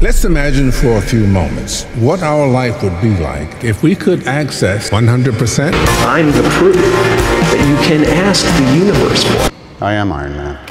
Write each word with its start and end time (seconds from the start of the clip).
Let's 0.00 0.24
imagine 0.24 0.70
for 0.70 0.98
a 0.98 1.00
few 1.00 1.26
moments 1.26 1.82
what 1.96 2.22
our 2.22 2.46
life 2.46 2.84
would 2.84 3.02
be 3.02 3.16
like 3.16 3.64
if 3.64 3.82
we 3.82 3.96
could 3.96 4.28
access 4.28 4.90
100%. 4.90 5.72
I'm 6.06 6.26
the 6.30 6.48
proof 6.50 6.76
that 6.76 7.66
you 7.68 7.74
can 7.88 8.04
ask 8.04 8.46
the 8.46 8.76
universe 8.78 9.24
for. 9.24 9.84
I 9.84 9.94
am 9.94 10.12
Iron 10.12 10.36
Man. 10.36 10.68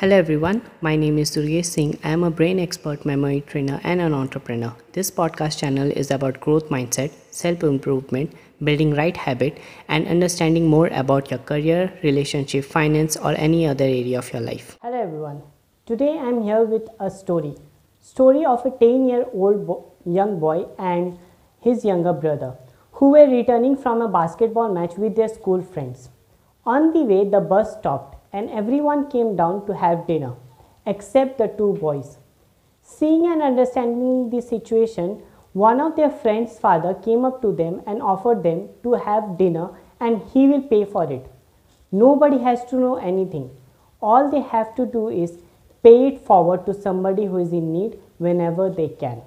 Hello 0.00 0.16
everyone, 0.16 0.62
my 0.80 0.96
name 0.96 1.18
is 1.18 1.30
Durgesh 1.32 1.66
Singh. 1.66 1.98
I 2.02 2.08
am 2.08 2.24
a 2.24 2.30
brain 2.30 2.58
expert, 2.58 3.04
memory 3.04 3.42
trainer, 3.46 3.78
and 3.84 4.00
an 4.00 4.14
entrepreneur. 4.14 4.74
This 4.92 5.10
podcast 5.10 5.58
channel 5.58 5.90
is 5.90 6.10
about 6.10 6.40
growth 6.40 6.70
mindset, 6.70 7.10
self 7.30 7.62
improvement, 7.62 8.32
building 8.64 8.94
right 8.94 9.14
habit, 9.14 9.58
and 9.88 10.08
understanding 10.08 10.66
more 10.66 10.86
about 10.86 11.30
your 11.30 11.40
career, 11.40 11.92
relationship, 12.02 12.64
finance, 12.64 13.18
or 13.18 13.32
any 13.32 13.66
other 13.66 13.84
area 13.84 14.16
of 14.16 14.32
your 14.32 14.40
life. 14.40 14.78
Hello 14.80 15.02
everyone. 15.02 15.42
Today 15.84 16.16
I 16.18 16.30
am 16.30 16.40
here 16.44 16.62
with 16.62 16.88
a 16.98 17.10
story. 17.10 17.56
Story 18.00 18.46
of 18.46 18.64
a 18.64 18.70
10 18.70 19.06
year 19.06 19.26
old 19.34 19.66
bo- 19.66 19.92
young 20.06 20.40
boy 20.40 20.64
and 20.78 21.18
his 21.60 21.84
younger 21.84 22.14
brother 22.14 22.54
who 22.92 23.10
were 23.10 23.28
returning 23.28 23.76
from 23.76 24.00
a 24.00 24.08
basketball 24.08 24.72
match 24.72 24.96
with 24.96 25.14
their 25.14 25.28
school 25.28 25.60
friends. 25.60 26.08
On 26.64 26.90
the 26.94 27.02
way, 27.12 27.28
the 27.28 27.42
bus 27.52 27.76
stopped 27.76 28.19
and 28.32 28.50
everyone 28.50 29.10
came 29.10 29.36
down 29.36 29.66
to 29.66 29.74
have 29.74 30.06
dinner 30.06 30.34
except 30.86 31.38
the 31.38 31.48
two 31.48 31.72
boys. 31.80 32.18
Seeing 32.82 33.26
and 33.26 33.42
understanding 33.42 34.30
the 34.30 34.40
situation, 34.40 35.22
one 35.52 35.80
of 35.80 35.96
their 35.96 36.10
friends' 36.10 36.58
father 36.58 36.94
came 36.94 37.24
up 37.24 37.42
to 37.42 37.52
them 37.52 37.82
and 37.86 38.02
offered 38.02 38.42
them 38.42 38.68
to 38.82 38.94
have 38.94 39.36
dinner 39.38 39.70
and 40.00 40.22
he 40.32 40.46
will 40.46 40.62
pay 40.62 40.84
for 40.84 41.10
it. 41.12 41.26
Nobody 41.92 42.38
has 42.38 42.64
to 42.66 42.76
know 42.76 42.96
anything. 42.96 43.50
All 44.00 44.30
they 44.30 44.40
have 44.40 44.74
to 44.76 44.86
do 44.86 45.08
is 45.08 45.38
pay 45.82 46.08
it 46.08 46.20
forward 46.20 46.66
to 46.66 46.74
somebody 46.74 47.26
who 47.26 47.38
is 47.38 47.52
in 47.52 47.72
need 47.72 47.98
whenever 48.18 48.70
they 48.70 48.88
can. 48.88 49.22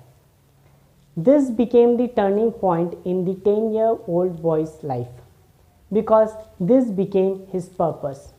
This 1.16 1.50
became 1.50 1.98
the 1.98 2.08
turning 2.08 2.52
point 2.52 2.96
in 3.06 3.26
the 3.26 3.36
10 3.36 3.74
year 3.74 3.96
old 4.08 4.42
boy's 4.42 4.82
life 4.82 5.10
because 5.92 6.32
this 6.60 6.90
became 6.90 7.46
his 7.48 7.70
purpose. 7.70 8.34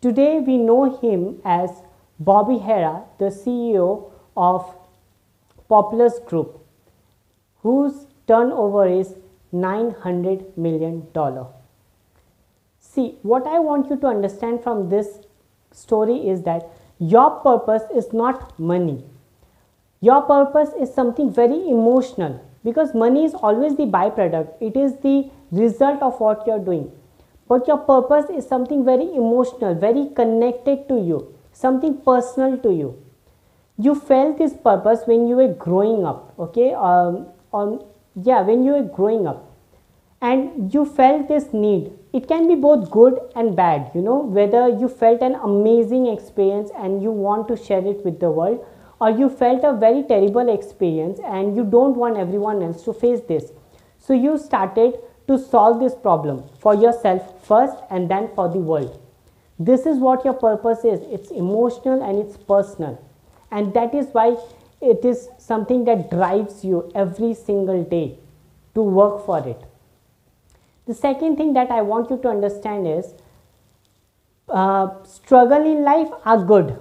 Today 0.00 0.38
we 0.38 0.58
know 0.58 0.96
him 1.00 1.40
as 1.44 1.70
Bobby 2.20 2.58
Herrera, 2.58 3.02
the 3.18 3.26
CEO 3.26 4.12
of 4.36 4.76
Populus 5.68 6.20
Group, 6.20 6.64
whose 7.62 8.06
turnover 8.28 8.86
is 8.86 9.14
$900 9.52 10.56
million. 10.56 11.04
See, 12.78 13.18
what 13.22 13.44
I 13.48 13.58
want 13.58 13.90
you 13.90 13.96
to 13.96 14.06
understand 14.06 14.62
from 14.62 14.88
this 14.88 15.18
story 15.72 16.28
is 16.28 16.42
that 16.42 16.70
your 17.00 17.30
purpose 17.40 17.82
is 17.92 18.12
not 18.12 18.56
money. 18.58 19.04
Your 20.00 20.22
purpose 20.22 20.70
is 20.80 20.94
something 20.94 21.32
very 21.32 21.68
emotional 21.68 22.40
because 22.62 22.94
money 22.94 23.24
is 23.24 23.34
always 23.34 23.76
the 23.76 23.86
byproduct, 23.86 24.54
it 24.60 24.76
is 24.76 24.96
the 24.98 25.28
result 25.50 26.02
of 26.02 26.20
what 26.20 26.46
you're 26.46 26.64
doing. 26.64 26.92
But 27.48 27.66
your 27.66 27.78
purpose 27.78 28.30
is 28.30 28.46
something 28.46 28.84
very 28.84 29.14
emotional, 29.14 29.74
very 29.74 30.08
connected 30.14 30.88
to 30.88 31.00
you, 31.00 31.34
something 31.52 31.98
personal 32.02 32.58
to 32.58 32.72
you. 32.72 33.02
You 33.78 33.94
felt 33.94 34.38
this 34.38 34.54
purpose 34.54 35.00
when 35.06 35.26
you 35.26 35.36
were 35.36 35.54
growing 35.54 36.04
up, 36.04 36.34
okay? 36.38 36.74
Um, 36.74 37.28
um, 37.52 37.84
yeah, 38.14 38.42
when 38.42 38.64
you 38.64 38.72
were 38.72 38.82
growing 38.82 39.26
up 39.26 39.48
and 40.20 40.74
you 40.74 40.84
felt 40.84 41.28
this 41.28 41.52
need 41.52 41.92
it 42.12 42.26
can 42.26 42.48
be 42.48 42.54
both 42.54 42.90
good 42.90 43.18
and 43.36 43.54
bad 43.54 43.90
you 43.94 44.00
know 44.00 44.18
whether 44.18 44.68
you 44.68 44.88
felt 44.88 45.20
an 45.22 45.34
amazing 45.48 46.06
experience 46.06 46.70
and 46.76 47.02
you 47.02 47.10
want 47.10 47.46
to 47.46 47.56
share 47.56 47.86
it 47.86 48.04
with 48.04 48.18
the 48.18 48.30
world 48.30 48.64
or 49.00 49.10
you 49.10 49.28
felt 49.28 49.62
a 49.62 49.72
very 49.72 50.02
terrible 50.02 50.52
experience 50.52 51.20
and 51.24 51.56
you 51.56 51.64
don't 51.64 51.96
want 51.96 52.16
everyone 52.16 52.62
else 52.62 52.82
to 52.82 52.92
face 52.92 53.20
this 53.28 53.52
so 53.98 54.12
you 54.12 54.36
started 54.36 54.98
to 55.28 55.38
solve 55.38 55.78
this 55.80 55.94
problem 55.94 56.42
for 56.58 56.74
yourself 56.74 57.46
first 57.46 57.76
and 57.90 58.10
then 58.10 58.28
for 58.34 58.48
the 58.48 58.58
world 58.58 59.00
this 59.58 59.86
is 59.86 59.98
what 59.98 60.24
your 60.24 60.34
purpose 60.34 60.84
is 60.84 61.00
it's 61.18 61.30
emotional 61.30 62.02
and 62.02 62.18
it's 62.18 62.36
personal 62.36 63.00
and 63.50 63.72
that 63.74 63.94
is 63.94 64.06
why 64.12 64.28
it 64.80 65.04
is 65.04 65.28
something 65.38 65.84
that 65.84 66.10
drives 66.10 66.64
you 66.64 66.90
every 66.94 67.34
single 67.34 67.82
day 67.84 68.06
to 68.74 68.82
work 68.82 69.24
for 69.26 69.40
it 69.46 69.68
the 70.88 70.94
second 70.94 71.36
thing 71.36 71.52
that 71.52 71.70
I 71.70 71.82
want 71.82 72.10
you 72.10 72.16
to 72.16 72.28
understand 72.28 72.86
is 72.88 73.12
uh, 74.48 75.04
struggle 75.04 75.66
in 75.70 75.84
life 75.84 76.08
are 76.24 76.42
good 76.42 76.78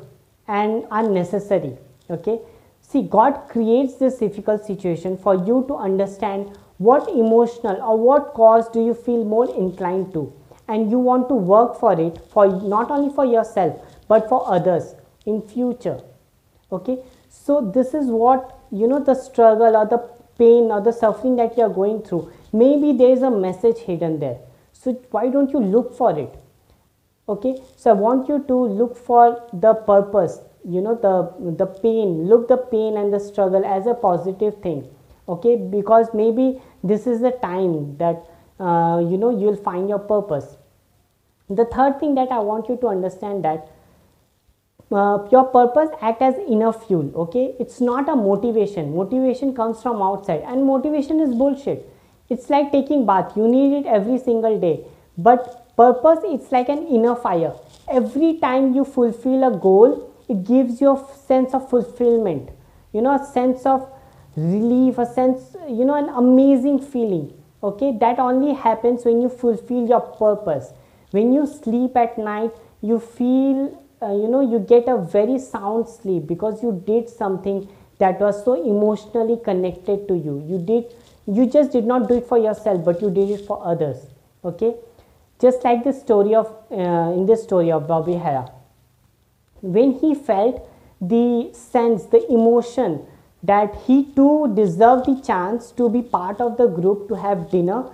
and 0.47 0.85
are 0.90 1.03
necessary. 1.03 1.78
Okay. 2.09 2.40
See, 2.79 3.02
God 3.02 3.50
creates 3.50 3.96
this 3.96 4.19
difficult 4.19 4.64
situation 4.64 5.18
for 5.18 5.35
you 5.35 5.66
to 5.68 5.75
understand 5.75 6.58
what 6.77 7.09
emotional 7.09 7.81
or 7.81 7.97
what 7.97 8.33
cause 8.33 8.69
do 8.69 8.83
you 8.83 8.93
feel 8.93 9.23
more 9.25 9.53
inclined 9.55 10.13
to, 10.13 10.33
and 10.67 10.91
you 10.91 10.99
want 10.99 11.29
to 11.29 11.35
work 11.35 11.79
for 11.79 11.99
it 11.99 12.19
for 12.31 12.47
not 12.47 12.91
only 12.91 13.13
for 13.13 13.25
yourself 13.25 13.81
but 14.07 14.29
for 14.29 14.47
others 14.49 14.95
in 15.25 15.41
future. 15.41 15.99
Okay. 16.71 16.99
So 17.29 17.61
this 17.73 17.93
is 17.93 18.07
what 18.07 18.59
you 18.71 18.87
know 18.87 18.99
the 18.99 19.16
struggle 19.16 19.75
or 19.75 19.85
the 19.85 19.99
pain 20.37 20.71
or 20.71 20.81
the 20.81 20.91
suffering 20.91 21.35
that 21.37 21.57
you 21.57 21.63
are 21.63 21.69
going 21.69 22.01
through. 22.01 22.31
Maybe 22.53 22.93
there 22.93 23.11
is 23.11 23.21
a 23.21 23.31
message 23.31 23.79
hidden 23.79 24.19
there. 24.19 24.39
So 24.73 24.93
why 25.11 25.29
don't 25.29 25.51
you 25.51 25.59
look 25.59 25.95
for 25.95 26.17
it? 26.17 26.35
Okay? 27.29 27.61
So 27.75 27.91
i 27.91 27.93
want 27.93 28.29
you 28.29 28.43
to 28.47 28.55
look 28.55 28.95
for 28.95 29.49
the 29.53 29.73
purpose 29.73 30.39
you 30.67 30.81
know 30.81 30.95
the 30.95 31.16
the 31.63 31.66
pain. 31.66 32.27
Look 32.27 32.47
the 32.47 32.57
pain 32.57 32.97
and 32.97 33.13
the 33.13 33.19
struggle 33.19 33.66
as 33.66 33.87
a 33.87 33.93
positive 33.93 34.61
thing. 34.61 34.87
Okay? 35.27 35.55
Because 35.55 36.13
maybe 36.13 36.61
this 36.83 37.07
is 37.07 37.21
the 37.21 37.31
time 37.31 37.97
that 37.97 38.25
uh, 38.59 38.99
you 38.99 39.17
know 39.17 39.29
you'll 39.29 39.55
find 39.55 39.89
your 39.89 39.99
purpose. 39.99 40.57
The 41.49 41.65
third 41.65 41.99
thing 41.99 42.15
that 42.15 42.29
i 42.29 42.39
want 42.39 42.67
you 42.67 42.75
to 42.77 42.88
understand 42.88 43.45
that 43.45 43.69
uh, 44.91 45.19
your 45.31 45.43
purpose 45.45 45.89
act 46.01 46.21
as 46.21 46.35
inner 46.47 46.71
fuel 46.71 47.11
okay? 47.16 47.55
It's 47.59 47.81
not 47.81 48.09
a 48.09 48.16
motivation. 48.16 48.95
Motivation 48.95 49.53
comes 49.55 49.81
from 49.81 50.01
outside 50.01 50.43
and 50.45 50.66
motivation 50.66 51.19
is 51.19 51.33
bullshit. 51.35 51.89
It's 52.29 52.49
like 52.49 52.71
taking 52.71 53.05
bath. 53.05 53.35
You 53.35 53.47
need 53.47 53.77
it 53.79 53.85
every 53.85 54.17
single 54.17 54.59
day. 54.59 54.85
But 55.17 55.75
purpose 55.75 56.19
it's 56.23 56.51
like 56.51 56.69
an 56.69 56.87
inner 56.87 57.16
fire. 57.16 57.53
Every 57.89 58.37
time 58.39 58.73
you 58.73 58.83
fulfill 58.83 59.43
a 59.43 59.57
goal 59.57 60.13
it 60.27 60.43
gives 60.43 60.81
you 60.81 60.91
a 60.91 61.05
sense 61.25 61.53
of 61.53 61.69
fulfillment. 61.69 62.49
You 62.91 63.01
know 63.01 63.16
a 63.16 63.25
sense 63.25 63.66
of 63.66 63.89
relief 64.37 64.97
a 64.99 65.05
sense 65.05 65.55
you 65.67 65.83
know 65.83 65.95
an 65.95 66.09
amazing 66.09 66.79
feeling 66.79 67.33
okay? 67.63 67.97
That 67.99 68.19
only 68.19 68.53
happens 68.53 69.03
when 69.03 69.21
you 69.21 69.29
fulfill 69.29 69.87
your 69.87 70.01
purpose. 70.01 70.71
When 71.11 71.33
you 71.33 71.47
sleep 71.47 71.95
at 71.97 72.17
night 72.17 72.51
you 72.81 72.99
feel 72.99 73.83
uh, 74.01 74.13
you 74.13 74.27
know 74.27 74.41
you 74.41 74.59
get 74.59 74.87
a 74.87 74.97
very 74.97 75.39
sound 75.39 75.89
sleep 75.89 76.27
because 76.27 76.61
you 76.61 76.83
did 76.85 77.09
something 77.09 77.67
that 77.97 78.19
was 78.19 78.43
so 78.45 78.53
emotionally 78.53 79.39
connected 79.43 80.07
to 80.07 80.13
you. 80.15 80.43
You 80.47 80.59
did 80.59 80.93
you 81.25 81.47
just 81.47 81.71
did 81.71 81.85
not 81.85 82.07
do 82.07 82.17
it 82.17 82.27
for 82.27 82.37
yourself 82.37 82.85
but 82.85 83.01
you 83.01 83.09
did 83.09 83.29
it 83.31 83.45
for 83.45 83.65
others 83.65 83.97
okay? 84.43 84.75
Just 85.39 85.63
like 85.63 85.83
the 85.83 85.93
story 85.93 86.35
of 86.35 86.47
uh, 86.71 87.13
in 87.15 87.25
this 87.25 87.43
story 87.43 87.71
of 87.71 87.87
Bobby 87.87 88.13
Herrera 88.13 88.51
when 89.61 89.93
he 89.93 90.13
felt 90.13 90.61
the 91.01 91.49
sense 91.53 92.05
the 92.05 92.23
emotion 92.31 93.05
that 93.43 93.75
he 93.85 94.03
too 94.15 94.53
deserved 94.55 95.05
the 95.05 95.21
chance 95.21 95.71
to 95.71 95.89
be 95.89 96.01
part 96.01 96.41
of 96.41 96.57
the 96.57 96.67
group 96.67 97.07
to 97.09 97.15
have 97.15 97.49
dinner. 97.49 97.85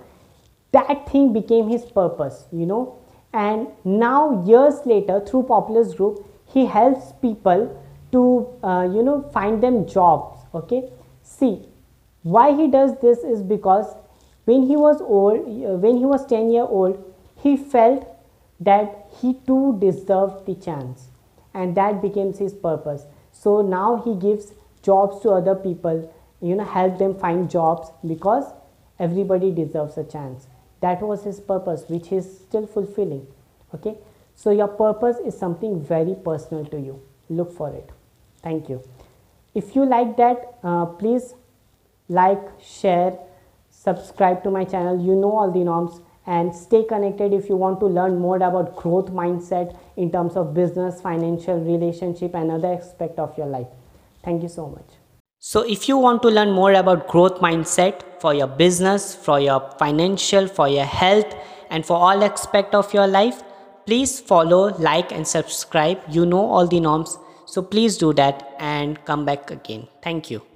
That 0.72 1.08
thing 1.08 1.32
became 1.32 1.68
his 1.68 1.84
purpose 1.84 2.46
you 2.52 2.66
know. 2.66 2.98
And 3.32 3.68
now 3.84 4.44
years 4.44 4.86
later 4.86 5.20
through 5.20 5.44
Populus 5.44 5.94
Group 5.94 6.26
he 6.46 6.66
helps 6.66 7.12
people 7.20 7.80
to 8.12 8.48
uh, 8.62 8.88
you 8.92 9.02
know 9.02 9.22
find 9.32 9.62
them 9.62 9.86
jobs 9.86 10.38
okay? 10.54 10.90
See 11.22 11.66
why 12.22 12.56
he 12.56 12.68
does 12.68 12.98
this 13.00 13.18
is 13.18 13.42
because 13.42 13.94
when 14.44 14.66
he 14.66 14.76
was 14.76 15.00
old 15.00 15.40
uh, 15.40 15.76
when 15.76 15.98
he 15.98 16.04
was 16.04 16.26
10 16.26 16.50
year 16.50 16.62
old 16.62 17.02
he 17.42 17.56
felt 17.56 18.06
that 18.60 19.10
he 19.20 19.34
too 19.46 19.78
deserved 19.80 20.46
the 20.46 20.54
chance. 20.54 21.08
And 21.52 21.76
that 21.76 22.02
becomes 22.02 22.38
his 22.38 22.54
purpose. 22.54 23.04
So 23.32 23.62
now 23.62 24.02
he 24.04 24.14
gives 24.14 24.52
jobs 24.88 25.20
to 25.22 25.30
other 25.30 25.54
people 25.54 26.02
you 26.40 26.54
know 26.56 26.64
help 26.64 26.98
them 26.98 27.14
find 27.18 27.50
jobs 27.50 27.90
because 28.06 28.52
everybody 28.98 29.50
deserves 29.50 29.96
a 29.98 30.04
chance. 30.04 30.46
That 30.80 31.00
was 31.00 31.24
his 31.24 31.40
purpose 31.40 31.84
which 31.88 32.12
is 32.12 32.26
still 32.40 32.66
fulfilling 32.66 33.26
okay? 33.74 33.96
So 34.36 34.50
your 34.50 34.68
purpose 34.68 35.16
is 35.24 35.38
something 35.38 35.80
very 35.82 36.14
personal 36.14 36.64
to 36.66 36.78
you. 36.78 37.00
Look 37.28 37.52
for 37.52 37.70
it. 37.70 37.90
Thank 38.42 38.68
you. 38.68 38.82
If 39.54 39.74
you 39.74 39.86
like 39.86 40.16
that 40.18 40.58
uh, 40.62 40.86
please 40.86 41.34
like 42.08 42.42
share 42.60 43.18
subscribe 43.70 44.42
to 44.44 44.50
my 44.50 44.64
channel. 44.64 45.00
You 45.04 45.14
know 45.14 45.32
all 45.32 45.50
the 45.50 45.64
norms. 45.64 46.00
And 46.26 46.54
stay 46.56 46.84
connected 46.84 47.34
if 47.34 47.50
you 47.50 47.56
want 47.56 47.80
to 47.80 47.86
learn 47.86 48.18
more 48.18 48.36
about 48.36 48.76
growth 48.76 49.10
mindset 49.10 49.76
in 49.94 50.10
terms 50.10 50.36
of 50.36 50.54
business 50.54 51.02
financial 51.02 51.58
relationship 51.60 52.34
and 52.34 52.50
other 52.50 52.72
aspect 52.72 53.18
of 53.18 53.36
your 53.36 53.46
life 53.46 53.66
thank 54.24 54.42
you 54.42 54.48
so 54.48 54.68
much. 54.68 54.86
So 55.38 55.60
if 55.60 55.88
you 55.88 55.98
want 55.98 56.22
to 56.22 56.28
learn 56.28 56.52
more 56.52 56.72
about 56.72 57.06
growth 57.06 57.40
mindset 57.40 58.02
for 58.20 58.32
your 58.34 58.46
business 58.46 59.14
for 59.14 59.38
your 59.38 59.60
financial 59.78 60.46
for 60.46 60.68
your 60.68 60.84
health 60.84 61.34
and 61.70 61.84
for 61.84 61.96
all 61.96 62.24
aspect 62.24 62.74
of 62.74 62.94
your 62.94 63.06
life 63.06 63.42
please 63.86 64.20
follow 64.20 64.74
like 64.78 65.12
and 65.12 65.26
subscribe. 65.26 66.00
You 66.08 66.24
know 66.24 66.44
all 66.44 66.66
the 66.66 66.80
norms. 66.80 67.18
So 67.44 67.62
please 67.62 67.98
do 67.98 68.12
that 68.14 68.54
and 68.58 69.04
come 69.04 69.24
back 69.24 69.50
again. 69.50 69.86
Thank 70.02 70.30
you 70.30 70.53